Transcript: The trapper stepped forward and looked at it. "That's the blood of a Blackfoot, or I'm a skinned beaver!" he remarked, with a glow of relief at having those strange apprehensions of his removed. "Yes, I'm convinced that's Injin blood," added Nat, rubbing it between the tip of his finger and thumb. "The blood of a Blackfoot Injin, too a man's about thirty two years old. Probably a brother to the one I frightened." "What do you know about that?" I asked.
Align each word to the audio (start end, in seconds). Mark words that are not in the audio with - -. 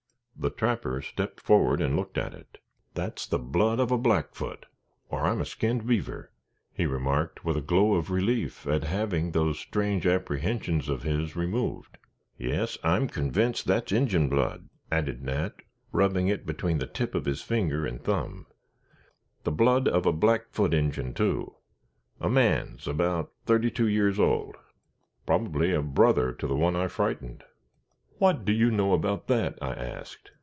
The 0.39 0.49
trapper 0.49 1.03
stepped 1.03 1.39
forward 1.39 1.81
and 1.81 1.95
looked 1.95 2.17
at 2.17 2.33
it. 2.33 2.57
"That's 2.95 3.27
the 3.27 3.37
blood 3.37 3.79
of 3.79 3.91
a 3.91 3.97
Blackfoot, 3.99 4.65
or 5.07 5.21
I'm 5.21 5.39
a 5.39 5.45
skinned 5.45 5.85
beaver!" 5.85 6.31
he 6.73 6.87
remarked, 6.87 7.45
with 7.45 7.57
a 7.57 7.61
glow 7.61 7.93
of 7.93 8.09
relief 8.09 8.65
at 8.65 8.83
having 8.83 9.33
those 9.33 9.59
strange 9.59 10.07
apprehensions 10.07 10.89
of 10.89 11.03
his 11.03 11.35
removed. 11.35 11.99
"Yes, 12.39 12.79
I'm 12.83 13.07
convinced 13.07 13.67
that's 13.67 13.91
Injin 13.91 14.29
blood," 14.29 14.67
added 14.91 15.21
Nat, 15.21 15.57
rubbing 15.91 16.27
it 16.27 16.47
between 16.47 16.79
the 16.79 16.87
tip 16.87 17.13
of 17.13 17.25
his 17.25 17.43
finger 17.43 17.85
and 17.85 18.01
thumb. 18.03 18.47
"The 19.43 19.51
blood 19.51 19.87
of 19.87 20.07
a 20.07 20.11
Blackfoot 20.11 20.73
Injin, 20.73 21.13
too 21.13 21.55
a 22.19 22.31
man's 22.31 22.87
about 22.87 23.31
thirty 23.45 23.69
two 23.69 23.87
years 23.87 24.19
old. 24.19 24.55
Probably 25.27 25.71
a 25.71 25.83
brother 25.83 26.31
to 26.33 26.47
the 26.47 26.55
one 26.55 26.75
I 26.75 26.87
frightened." 26.87 27.43
"What 28.17 28.45
do 28.45 28.53
you 28.53 28.69
know 28.69 28.93
about 28.93 29.25
that?" 29.29 29.57
I 29.63 29.73
asked. 29.73 30.29